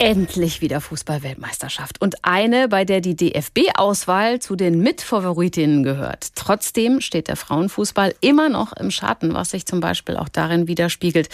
Endlich 0.00 0.62
wieder 0.62 0.80
Fußball-Weltmeisterschaft 0.80 2.00
und 2.00 2.24
eine, 2.24 2.68
bei 2.68 2.86
der 2.86 3.02
die 3.02 3.14
DFB-Auswahl 3.14 4.38
zu 4.38 4.56
den 4.56 4.80
Mitfavoritinnen 4.80 5.82
gehört. 5.82 6.34
Trotzdem 6.36 7.02
steht 7.02 7.28
der 7.28 7.36
Frauenfußball 7.36 8.14
immer 8.22 8.48
noch 8.48 8.72
im 8.72 8.90
Schatten, 8.90 9.34
was 9.34 9.50
sich 9.50 9.66
zum 9.66 9.80
Beispiel 9.80 10.16
auch 10.16 10.30
darin 10.30 10.66
widerspiegelt, 10.68 11.28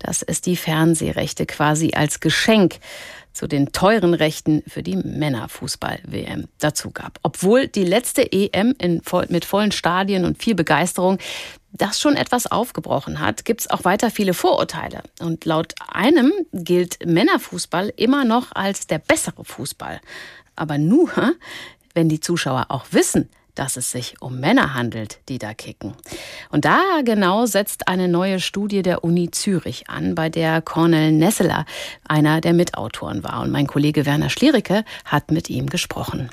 dass 0.00 0.20
es 0.20 0.42
die 0.42 0.56
Fernsehrechte 0.56 1.46
quasi 1.46 1.92
als 1.94 2.20
Geschenk 2.20 2.80
zu 3.32 3.46
den 3.46 3.72
teuren 3.72 4.12
Rechten 4.12 4.62
für 4.66 4.82
die 4.82 4.96
Männerfußball-WM 4.96 6.46
dazu 6.58 6.90
gab. 6.90 7.18
Obwohl 7.22 7.68
die 7.68 7.84
letzte 7.84 8.30
EM 8.30 8.74
in, 8.78 9.00
mit 9.30 9.46
vollen 9.46 9.72
Stadien 9.72 10.26
und 10.26 10.42
viel 10.42 10.54
Begeisterung 10.54 11.16
das 11.72 12.00
schon 12.00 12.16
etwas 12.16 12.46
aufgebrochen 12.46 13.20
hat, 13.20 13.44
gibt 13.44 13.62
es 13.62 13.70
auch 13.70 13.84
weiter 13.84 14.10
viele 14.10 14.34
Vorurteile. 14.34 15.02
Und 15.20 15.44
laut 15.44 15.74
einem 15.88 16.32
gilt 16.52 17.04
Männerfußball 17.06 17.92
immer 17.96 18.24
noch 18.24 18.52
als 18.52 18.86
der 18.86 18.98
bessere 18.98 19.44
Fußball. 19.44 20.00
Aber 20.56 20.78
nur, 20.78 21.10
wenn 21.94 22.08
die 22.08 22.20
Zuschauer 22.20 22.66
auch 22.68 22.86
wissen, 22.90 23.28
dass 23.54 23.76
es 23.76 23.90
sich 23.90 24.14
um 24.20 24.40
Männer 24.40 24.74
handelt, 24.74 25.18
die 25.28 25.38
da 25.38 25.54
kicken. 25.54 25.94
Und 26.50 26.64
da 26.64 26.80
genau 27.04 27.46
setzt 27.46 27.88
eine 27.88 28.08
neue 28.08 28.40
Studie 28.40 28.82
der 28.82 29.04
Uni 29.04 29.30
Zürich 29.30 29.88
an, 29.90 30.14
bei 30.14 30.28
der 30.28 30.62
Cornel 30.62 31.12
Nesseler 31.12 31.66
einer 32.06 32.40
der 32.40 32.52
Mitautoren 32.52 33.22
war. 33.22 33.42
Und 33.42 33.50
mein 33.50 33.66
Kollege 33.66 34.06
Werner 34.06 34.30
Schliericke 34.30 34.84
hat 35.04 35.30
mit 35.30 35.50
ihm 35.50 35.68
gesprochen. 35.68 36.30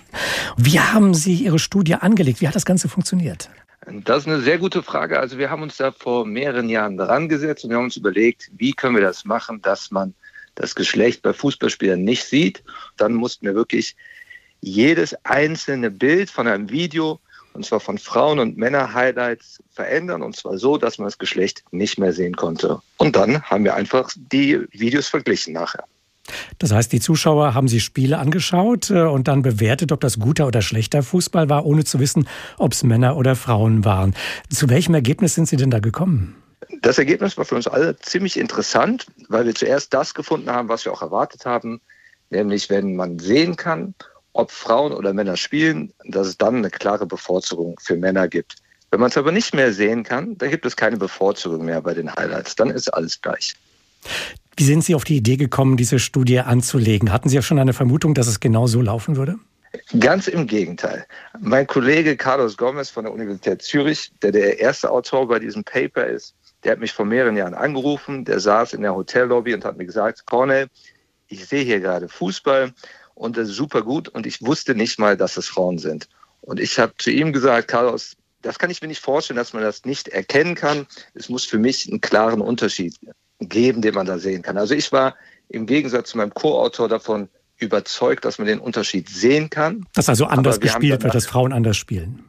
Wie 0.55 0.79
haben 0.79 1.13
Sie 1.13 1.33
Ihre 1.35 1.59
Studie 1.59 1.95
angelegt? 1.95 2.41
Wie 2.41 2.47
hat 2.47 2.55
das 2.55 2.65
Ganze 2.65 2.87
funktioniert? 2.87 3.49
Das 3.89 4.19
ist 4.19 4.27
eine 4.27 4.41
sehr 4.41 4.57
gute 4.57 4.83
Frage. 4.83 5.17
Also 5.17 5.37
wir 5.37 5.49
haben 5.49 5.61
uns 5.61 5.77
da 5.77 5.93
vor 5.93 6.25
mehreren 6.25 6.67
Jahren 6.67 6.97
dran 6.97 7.29
gesetzt 7.29 7.63
und 7.63 7.69
wir 7.69 7.77
haben 7.77 7.85
uns 7.85 7.95
überlegt, 7.95 8.51
wie 8.57 8.73
können 8.73 8.95
wir 8.95 9.01
das 9.01 9.23
machen, 9.23 9.61
dass 9.61 9.91
man 9.91 10.13
das 10.55 10.75
Geschlecht 10.75 11.21
bei 11.21 11.31
Fußballspielern 11.31 12.03
nicht 12.03 12.25
sieht. 12.25 12.63
Dann 12.97 13.13
mussten 13.13 13.45
wir 13.45 13.55
wirklich 13.55 13.95
jedes 14.59 15.15
einzelne 15.23 15.89
Bild 15.89 16.29
von 16.29 16.47
einem 16.47 16.69
Video, 16.69 17.21
und 17.53 17.65
zwar 17.65 17.79
von 17.79 17.97
Frauen- 17.97 18.39
und 18.39 18.57
Männer-Highlights, 18.57 19.63
verändern. 19.71 20.21
Und 20.21 20.35
zwar 20.35 20.57
so, 20.57 20.77
dass 20.77 20.97
man 20.97 21.07
das 21.07 21.17
Geschlecht 21.17 21.63
nicht 21.71 21.97
mehr 21.97 22.11
sehen 22.11 22.35
konnte. 22.35 22.81
Und 22.97 23.15
dann 23.15 23.41
haben 23.43 23.63
wir 23.63 23.75
einfach 23.75 24.11
die 24.15 24.59
Videos 24.71 25.07
verglichen 25.07 25.53
nachher. 25.53 25.85
Das 26.59 26.71
heißt, 26.71 26.91
die 26.91 26.99
Zuschauer 26.99 27.53
haben 27.53 27.67
sich 27.67 27.83
Spiele 27.83 28.17
angeschaut 28.17 28.89
äh, 28.89 29.01
und 29.01 29.27
dann 29.27 29.41
bewertet, 29.41 29.91
ob 29.91 30.01
das 30.01 30.19
guter 30.19 30.47
oder 30.47 30.61
schlechter 30.61 31.03
Fußball 31.03 31.49
war, 31.49 31.65
ohne 31.65 31.83
zu 31.83 31.99
wissen, 31.99 32.27
ob 32.57 32.73
es 32.73 32.83
Männer 32.83 33.17
oder 33.17 33.35
Frauen 33.35 33.85
waren. 33.85 34.15
Zu 34.49 34.69
welchem 34.69 34.93
Ergebnis 34.93 35.35
sind 35.35 35.47
Sie 35.47 35.57
denn 35.57 35.71
da 35.71 35.79
gekommen? 35.79 36.35
Das 36.81 36.97
Ergebnis 36.97 37.37
war 37.37 37.45
für 37.45 37.55
uns 37.55 37.67
alle 37.67 37.97
ziemlich 37.97 38.37
interessant, 38.37 39.05
weil 39.29 39.45
wir 39.45 39.55
zuerst 39.55 39.93
das 39.93 40.13
gefunden 40.13 40.49
haben, 40.49 40.69
was 40.69 40.85
wir 40.85 40.91
auch 40.91 41.01
erwartet 41.01 41.45
haben, 41.45 41.81
nämlich 42.29 42.69
wenn 42.69 42.95
man 42.95 43.19
sehen 43.19 43.55
kann, 43.55 43.93
ob 44.33 44.51
Frauen 44.51 44.93
oder 44.93 45.13
Männer 45.13 45.37
spielen, 45.37 45.93
dass 46.05 46.27
es 46.27 46.37
dann 46.37 46.57
eine 46.57 46.69
klare 46.69 47.05
Bevorzugung 47.05 47.79
für 47.81 47.95
Männer 47.95 48.27
gibt. 48.27 48.55
Wenn 48.91 48.99
man 48.99 49.09
es 49.09 49.17
aber 49.17 49.31
nicht 49.31 49.53
mehr 49.53 49.73
sehen 49.73 50.03
kann, 50.03 50.37
dann 50.37 50.49
gibt 50.49 50.65
es 50.65 50.75
keine 50.75 50.97
Bevorzugung 50.97 51.65
mehr 51.65 51.81
bei 51.81 51.93
den 51.93 52.13
Highlights. 52.13 52.55
Dann 52.55 52.69
ist 52.69 52.93
alles 52.93 53.21
gleich. 53.21 53.55
Wie 54.59 54.63
sind 54.63 54.83
Sie 54.83 54.95
auf 54.95 55.03
die 55.03 55.17
Idee 55.17 55.37
gekommen, 55.37 55.77
diese 55.77 55.99
Studie 55.99 56.39
anzulegen? 56.39 57.11
Hatten 57.11 57.29
Sie 57.29 57.37
auch 57.37 57.43
schon 57.43 57.59
eine 57.59 57.73
Vermutung, 57.73 58.15
dass 58.15 58.25
es 58.25 58.39
genau 58.39 58.65
so 58.65 58.81
laufen 58.81 59.15
würde? 59.15 59.35
Ganz 59.99 60.27
im 60.27 60.47
Gegenteil. 60.47 61.05
Mein 61.39 61.67
Kollege 61.67 62.17
Carlos 62.17 62.57
Gomez 62.57 62.89
von 62.89 63.03
der 63.03 63.13
Universität 63.13 63.61
Zürich, 63.61 64.11
der 64.23 64.31
der 64.31 64.59
erste 64.59 64.89
Autor 64.89 65.27
bei 65.27 65.37
diesem 65.37 65.63
Paper 65.63 66.07
ist, 66.07 66.33
der 66.63 66.71
hat 66.71 66.79
mich 66.79 66.91
vor 66.91 67.05
mehreren 67.05 67.37
Jahren 67.37 67.53
angerufen. 67.53 68.25
Der 68.25 68.39
saß 68.39 68.73
in 68.73 68.81
der 68.81 68.95
Hotellobby 68.95 69.53
und 69.53 69.63
hat 69.63 69.77
mir 69.77 69.85
gesagt, 69.85 70.25
Cornel, 70.25 70.69
ich 71.27 71.45
sehe 71.45 71.63
hier 71.63 71.79
gerade 71.79 72.09
Fußball 72.09 72.73
und 73.13 73.37
das 73.37 73.49
ist 73.49 73.57
super 73.57 73.83
gut 73.83 74.09
und 74.09 74.25
ich 74.25 74.41
wusste 74.41 74.73
nicht 74.73 74.97
mal, 74.97 75.15
dass 75.15 75.37
es 75.37 75.47
Frauen 75.47 75.77
sind. 75.77 76.09
Und 76.41 76.59
ich 76.59 76.79
habe 76.79 76.93
zu 76.97 77.11
ihm 77.11 77.31
gesagt, 77.31 77.67
Carlos, 77.67 78.17
das 78.41 78.57
kann 78.57 78.71
ich 78.71 78.81
mir 78.81 78.87
nicht 78.87 79.03
vorstellen, 79.03 79.37
dass 79.37 79.53
man 79.53 79.61
das 79.61 79.85
nicht 79.85 80.07
erkennen 80.07 80.55
kann. 80.55 80.87
Es 81.13 81.29
muss 81.29 81.45
für 81.45 81.59
mich 81.59 81.87
einen 81.87 82.01
klaren 82.01 82.41
Unterschied 82.41 82.95
geben, 83.39 83.81
den 83.81 83.93
man 83.93 84.05
da 84.05 84.17
sehen 84.17 84.41
kann. 84.41 84.57
Also 84.57 84.73
ich 84.73 84.91
war 84.91 85.15
im 85.49 85.65
Gegensatz 85.65 86.09
zu 86.09 86.17
meinem 86.17 86.33
Co-Autor 86.33 86.89
davon 86.89 87.29
überzeugt, 87.57 88.25
dass 88.25 88.37
man 88.37 88.47
den 88.47 88.59
Unterschied 88.59 89.09
sehen 89.09 89.49
kann. 89.49 89.85
Dass 89.93 90.09
also 90.09 90.25
anders 90.25 90.59
gespielt 90.59 91.03
wird, 91.03 91.15
dass 91.15 91.25
Frauen 91.25 91.53
anders 91.53 91.77
spielen. 91.77 92.23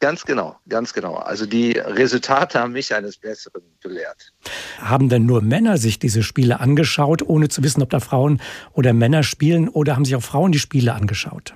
Ganz 0.00 0.24
genau, 0.24 0.56
ganz 0.68 0.92
genau. 0.92 1.14
Also 1.14 1.46
die 1.46 1.72
Resultate 1.72 2.58
haben 2.58 2.72
mich 2.72 2.92
eines 2.92 3.18
Besseren 3.18 3.62
gelehrt. 3.80 4.32
Haben 4.80 5.08
denn 5.08 5.26
nur 5.26 5.42
Männer 5.42 5.78
sich 5.78 6.00
diese 6.00 6.24
Spiele 6.24 6.58
angeschaut, 6.58 7.22
ohne 7.22 7.48
zu 7.48 7.62
wissen, 7.62 7.82
ob 7.82 7.90
da 7.90 8.00
Frauen 8.00 8.40
oder 8.72 8.92
Männer 8.94 9.22
spielen, 9.22 9.68
oder 9.68 9.94
haben 9.94 10.04
sich 10.04 10.16
auch 10.16 10.22
Frauen 10.22 10.50
die 10.50 10.58
Spiele 10.58 10.94
angeschaut? 10.94 11.54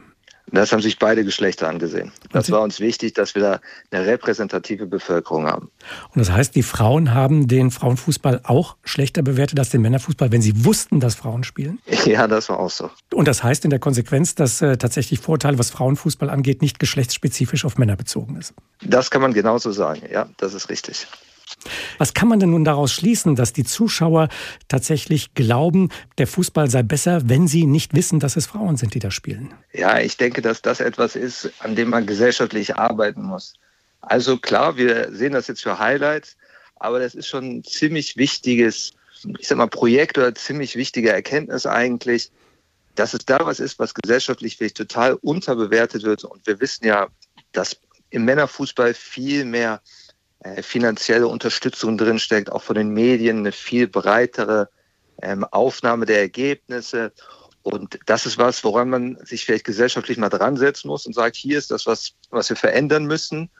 Das 0.52 0.72
haben 0.72 0.80
sich 0.80 0.98
beide 0.98 1.24
Geschlechter 1.24 1.68
angesehen. 1.68 2.12
Das 2.30 2.50
war 2.50 2.60
uns 2.60 2.78
wichtig, 2.78 3.14
dass 3.14 3.34
wir 3.34 3.42
da 3.42 3.60
eine 3.90 4.06
repräsentative 4.06 4.86
Bevölkerung 4.86 5.46
haben. 5.46 5.70
Und 6.14 6.20
das 6.20 6.30
heißt, 6.30 6.54
die 6.54 6.62
Frauen 6.62 7.14
haben 7.14 7.48
den 7.48 7.70
Frauenfußball 7.70 8.42
auch 8.44 8.76
schlechter 8.84 9.22
bewertet 9.22 9.58
als 9.58 9.70
den 9.70 9.82
Männerfußball, 9.82 10.30
wenn 10.30 10.42
sie 10.42 10.64
wussten, 10.64 11.00
dass 11.00 11.14
Frauen 11.14 11.44
spielen? 11.44 11.78
Ja, 12.06 12.28
das 12.28 12.48
war 12.48 12.60
auch 12.60 12.70
so. 12.70 12.88
Und 13.12 13.26
das 13.26 13.42
heißt 13.42 13.64
in 13.64 13.70
der 13.70 13.80
Konsequenz, 13.80 14.36
dass 14.36 14.62
äh, 14.62 14.76
tatsächlich 14.76 15.18
Vorteile, 15.18 15.58
was 15.58 15.70
Frauenfußball 15.70 16.30
angeht, 16.30 16.62
nicht 16.62 16.78
geschlechtsspezifisch 16.78 17.64
auf 17.64 17.78
Männer 17.78 17.96
bezogen 17.96 18.36
ist. 18.36 18.54
Das 18.80 19.10
kann 19.10 19.22
man 19.22 19.32
genauso 19.32 19.72
sagen. 19.72 20.02
Ja, 20.08 20.28
das 20.36 20.54
ist 20.54 20.68
richtig. 20.68 21.08
Was 21.98 22.14
kann 22.14 22.28
man 22.28 22.40
denn 22.40 22.50
nun 22.50 22.64
daraus 22.64 22.92
schließen, 22.92 23.34
dass 23.36 23.52
die 23.52 23.64
Zuschauer 23.64 24.28
tatsächlich 24.68 25.34
glauben, 25.34 25.90
der 26.18 26.26
Fußball 26.26 26.70
sei 26.70 26.82
besser, 26.82 27.28
wenn 27.28 27.48
sie 27.48 27.66
nicht 27.66 27.94
wissen, 27.94 28.20
dass 28.20 28.36
es 28.36 28.46
Frauen 28.46 28.76
sind, 28.76 28.94
die 28.94 28.98
da 28.98 29.10
spielen? 29.10 29.54
Ja, 29.72 30.00
ich 30.00 30.16
denke, 30.16 30.42
dass 30.42 30.62
das 30.62 30.80
etwas 30.80 31.16
ist, 31.16 31.50
an 31.60 31.76
dem 31.76 31.90
man 31.90 32.06
gesellschaftlich 32.06 32.76
arbeiten 32.76 33.22
muss. 33.22 33.54
Also 34.00 34.36
klar, 34.36 34.76
wir 34.76 35.12
sehen 35.12 35.32
das 35.32 35.48
jetzt 35.48 35.62
für 35.62 35.78
Highlights, 35.78 36.36
aber 36.76 37.00
das 37.00 37.14
ist 37.14 37.26
schon 37.26 37.58
ein 37.58 37.64
ziemlich 37.64 38.16
wichtiges, 38.16 38.92
ich 39.38 39.48
sag 39.48 39.58
mal, 39.58 39.66
Projekt 39.66 40.18
oder 40.18 40.34
ziemlich 40.34 40.76
wichtige 40.76 41.10
Erkenntnis 41.10 41.66
eigentlich, 41.66 42.30
dass 42.94 43.14
es 43.14 43.24
da 43.24 43.44
was 43.44 43.60
ist, 43.60 43.78
was 43.78 43.94
gesellschaftlich 43.94 44.56
vielleicht 44.56 44.76
total 44.76 45.14
unterbewertet 45.14 46.02
wird. 46.02 46.24
Und 46.24 46.46
wir 46.46 46.60
wissen 46.60 46.86
ja, 46.86 47.08
dass 47.52 47.76
im 48.10 48.24
Männerfußball 48.24 48.94
viel 48.94 49.44
mehr 49.44 49.80
finanzielle 50.62 51.28
Unterstützung 51.28 51.98
drinsteckt, 51.98 52.50
auch 52.50 52.62
von 52.62 52.76
den 52.76 52.90
Medien 52.90 53.38
eine 53.38 53.52
viel 53.52 53.88
breitere 53.88 54.68
ähm, 55.22 55.44
Aufnahme 55.44 56.06
der 56.06 56.20
Ergebnisse. 56.20 57.12
Und 57.62 57.98
das 58.06 58.26
ist 58.26 58.38
was, 58.38 58.62
woran 58.62 58.90
man 58.90 59.18
sich 59.24 59.44
vielleicht 59.44 59.64
gesellschaftlich 59.64 60.18
mal 60.18 60.28
dran 60.28 60.56
setzen 60.56 60.88
muss 60.88 61.06
und 61.06 61.14
sagt, 61.14 61.36
hier 61.36 61.58
ist 61.58 61.70
das, 61.70 61.86
was, 61.86 62.12
was 62.30 62.48
wir 62.48 62.56
verändern 62.56 63.06
müssen. 63.06 63.50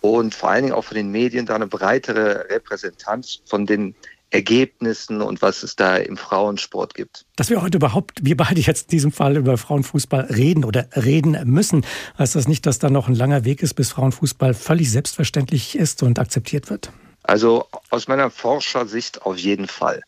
Und 0.00 0.34
vor 0.34 0.50
allen 0.50 0.64
Dingen 0.64 0.74
auch 0.74 0.84
von 0.84 0.96
den 0.96 1.10
Medien 1.10 1.44
da 1.44 1.56
eine 1.56 1.66
breitere 1.66 2.48
Repräsentanz 2.48 3.42
von 3.44 3.66
den 3.66 3.94
Ergebnissen 4.30 5.22
und 5.22 5.42
was 5.42 5.62
es 5.62 5.76
da 5.76 5.96
im 5.96 6.16
Frauensport 6.16 6.94
gibt. 6.94 7.26
Dass 7.36 7.50
wir 7.50 7.62
heute 7.62 7.78
überhaupt, 7.78 8.20
wir 8.22 8.36
beide 8.36 8.60
jetzt 8.60 8.84
in 8.84 8.88
diesem 8.90 9.12
Fall 9.12 9.36
über 9.36 9.58
Frauenfußball 9.58 10.26
reden 10.26 10.64
oder 10.64 10.88
reden 10.94 11.36
müssen, 11.44 11.84
heißt 12.18 12.36
das 12.36 12.46
nicht, 12.46 12.64
dass 12.66 12.78
da 12.78 12.90
noch 12.90 13.08
ein 13.08 13.14
langer 13.14 13.44
Weg 13.44 13.62
ist, 13.62 13.74
bis 13.74 13.90
Frauenfußball 13.90 14.54
völlig 14.54 14.90
selbstverständlich 14.90 15.76
ist 15.76 16.02
und 16.02 16.18
akzeptiert 16.18 16.70
wird? 16.70 16.92
Also 17.24 17.66
aus 17.90 18.08
meiner 18.08 18.30
Forschersicht 18.30 19.22
auf 19.22 19.36
jeden 19.36 19.66
Fall. 19.66 20.02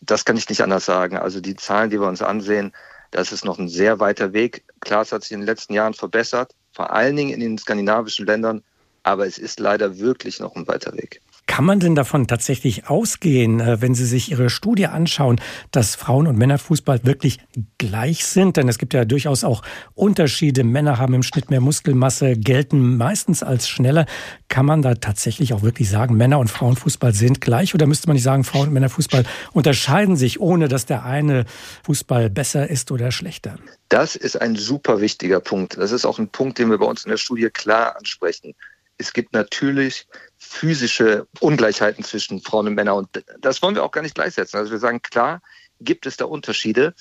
Das 0.00 0.24
kann 0.24 0.36
ich 0.36 0.48
nicht 0.48 0.62
anders 0.62 0.84
sagen. 0.84 1.16
Also 1.16 1.40
die 1.40 1.56
Zahlen, 1.56 1.90
die 1.90 2.00
wir 2.00 2.08
uns 2.08 2.22
ansehen, 2.22 2.72
das 3.10 3.32
ist 3.32 3.44
noch 3.44 3.58
ein 3.58 3.68
sehr 3.68 4.00
weiter 4.00 4.32
Weg. 4.32 4.64
Klar, 4.80 5.02
es 5.02 5.12
hat 5.12 5.22
sich 5.22 5.32
in 5.32 5.40
den 5.40 5.46
letzten 5.46 5.74
Jahren 5.74 5.94
verbessert, 5.94 6.54
vor 6.72 6.92
allen 6.92 7.16
Dingen 7.16 7.30
in 7.30 7.40
den 7.40 7.58
skandinavischen 7.58 8.26
Ländern, 8.26 8.62
aber 9.02 9.26
es 9.26 9.38
ist 9.38 9.60
leider 9.60 9.98
wirklich 9.98 10.40
noch 10.40 10.56
ein 10.56 10.66
weiter 10.66 10.92
Weg. 10.94 11.20
Kann 11.46 11.64
man 11.64 11.80
denn 11.80 11.94
davon 11.94 12.26
tatsächlich 12.26 12.88
ausgehen, 12.88 13.60
äh, 13.60 13.80
wenn 13.80 13.94
Sie 13.94 14.06
sich 14.06 14.30
Ihre 14.30 14.48
Studie 14.48 14.86
anschauen, 14.86 15.40
dass 15.70 15.94
Frauen- 15.94 16.26
und 16.26 16.38
Männerfußball 16.38 17.04
wirklich 17.04 17.40
gleich 17.78 18.24
sind? 18.24 18.56
Denn 18.56 18.68
es 18.68 18.78
gibt 18.78 18.94
ja 18.94 19.04
durchaus 19.04 19.44
auch 19.44 19.62
Unterschiede. 19.94 20.64
Männer 20.64 20.98
haben 20.98 21.14
im 21.14 21.22
Schnitt 21.22 21.50
mehr 21.50 21.60
Muskelmasse, 21.60 22.36
gelten 22.36 22.96
meistens 22.96 23.42
als 23.42 23.68
schneller. 23.68 24.06
Kann 24.48 24.66
man 24.66 24.82
da 24.82 24.94
tatsächlich 24.94 25.52
auch 25.52 25.62
wirklich 25.62 25.90
sagen, 25.90 26.16
Männer- 26.16 26.38
und 26.38 26.48
Frauenfußball 26.48 27.12
sind 27.12 27.40
gleich? 27.40 27.74
Oder 27.74 27.86
müsste 27.86 28.06
man 28.06 28.14
nicht 28.14 28.22
sagen, 28.22 28.44
Frauen- 28.44 28.68
und 28.68 28.74
Männerfußball 28.74 29.24
unterscheiden 29.52 30.16
sich, 30.16 30.40
ohne 30.40 30.68
dass 30.68 30.86
der 30.86 31.04
eine 31.04 31.44
Fußball 31.84 32.30
besser 32.30 32.70
ist 32.70 32.90
oder 32.92 33.10
schlechter? 33.10 33.56
Das 33.88 34.16
ist 34.16 34.40
ein 34.40 34.56
super 34.56 35.00
wichtiger 35.00 35.40
Punkt. 35.40 35.76
Das 35.76 35.92
ist 35.92 36.06
auch 36.06 36.18
ein 36.18 36.28
Punkt, 36.28 36.58
den 36.58 36.70
wir 36.70 36.78
bei 36.78 36.86
uns 36.86 37.04
in 37.04 37.10
der 37.10 37.18
Studie 37.18 37.50
klar 37.50 37.96
ansprechen. 37.96 38.54
Es 39.02 39.12
gibt 39.12 39.32
natürlich 39.32 40.06
physische 40.38 41.26
Ungleichheiten 41.40 42.04
zwischen 42.04 42.40
Frauen 42.40 42.68
und 42.68 42.74
Männern. 42.74 42.98
Und 42.98 43.24
das 43.40 43.60
wollen 43.60 43.74
wir 43.74 43.82
auch 43.82 43.90
gar 43.90 44.02
nicht 44.02 44.14
gleichsetzen. 44.14 44.58
Also 44.58 44.70
wir 44.70 44.78
sagen, 44.78 45.02
klar, 45.02 45.42
gibt 45.80 46.06
es 46.06 46.16
da 46.16 46.26
Unterschiede. 46.26 46.94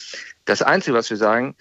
Das 0.45 0.63
Einzige, 0.63 0.95
was 0.95 1.09
wir 1.11 1.17
sagen, 1.17 1.55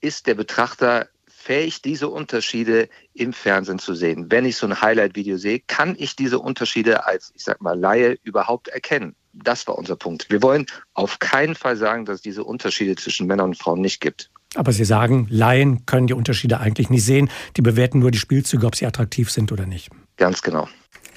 ist 0.00 0.26
der 0.26 0.34
Betrachter 0.34 1.08
fähig, 1.26 1.80
diese 1.80 2.08
Unterschiede 2.08 2.90
im 3.14 3.32
Fernsehen 3.32 3.78
zu 3.78 3.94
sehen. 3.94 4.30
Wenn 4.30 4.44
ich 4.44 4.56
so 4.56 4.66
ein 4.66 4.80
Highlight-Video 4.80 5.38
sehe, 5.38 5.60
kann 5.60 5.96
ich 5.98 6.16
diese 6.16 6.38
Unterschiede 6.38 7.06
als, 7.06 7.32
ich 7.34 7.44
sag 7.44 7.62
mal, 7.62 7.78
Laie 7.78 8.18
überhaupt 8.24 8.68
erkennen? 8.68 9.16
das 9.44 9.66
war 9.66 9.78
unser 9.78 9.96
Punkt. 9.96 10.30
Wir 10.30 10.42
wollen 10.42 10.66
auf 10.94 11.18
keinen 11.18 11.54
Fall 11.54 11.76
sagen, 11.76 12.04
dass 12.04 12.16
es 12.16 12.22
diese 12.22 12.44
Unterschiede 12.44 12.96
zwischen 12.96 13.26
Männern 13.26 13.50
und 13.50 13.58
Frauen 13.58 13.80
nicht 13.80 14.00
gibt. 14.00 14.30
Aber 14.58 14.72
Sie 14.72 14.84
sagen, 14.84 15.28
Laien 15.30 15.86
können 15.86 16.08
die 16.08 16.14
Unterschiede 16.14 16.58
eigentlich 16.58 16.90
nicht 16.90 17.04
sehen. 17.04 17.30
Die 17.56 17.62
bewerten 17.62 18.00
nur 18.00 18.10
die 18.10 18.18
Spielzüge, 18.18 18.66
ob 18.66 18.74
sie 18.74 18.86
attraktiv 18.86 19.30
sind 19.30 19.52
oder 19.52 19.66
nicht. 19.66 19.88
Ganz 20.16 20.42
genau. 20.42 20.66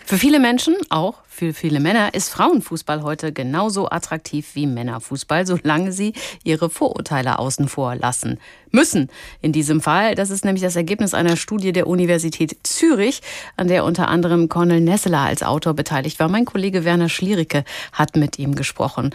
Für 0.06 0.18
viele 0.18 0.40
Menschen, 0.40 0.76
auch 0.90 1.16
für 1.28 1.54
viele 1.54 1.80
Männer, 1.80 2.14
ist 2.14 2.30
Frauenfußball 2.30 3.02
heute 3.02 3.32
genauso 3.32 3.90
attraktiv 3.90 4.50
wie 4.54 4.68
Männerfußball, 4.68 5.48
solange 5.48 5.94
sie 5.94 6.14
ihre 6.44 6.70
Vorurteile 6.70 7.40
außen 7.40 7.70
vor 7.70 7.96
lassen 7.96 8.38
müssen. 8.72 9.10
In 9.42 9.54
diesem 9.54 9.80
Fall, 9.80 10.16
das 10.16 10.30
ist 10.30 10.44
nämlich 10.44 10.62
das 10.62 10.76
Ergebnis 10.76 11.14
einer 11.14 11.38
Studie 11.38 11.72
der 11.72 11.88
Universität 11.88 12.58
Zürich, 12.64 13.22
an 13.56 13.70
der 13.70 13.86
unter 13.86 14.10
anderem 14.10 14.50
Cornel 14.50 14.82
Nesseler 14.82 15.22
als 15.22 15.44
Autor 15.44 15.74
beteiligt 15.74 16.20
war. 16.20 16.28
Mein 16.28 16.46
Kollege 16.46 16.84
Werner 16.84 17.10
Schliericke 17.10 17.64
hat 17.94 18.18
mit 18.18 18.38
ihm 18.38 18.56
gesprochen. 18.56 19.12